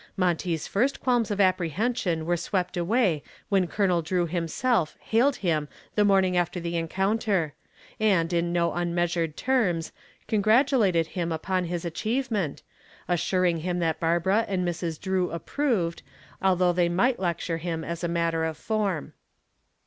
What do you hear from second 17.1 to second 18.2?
lecture him as a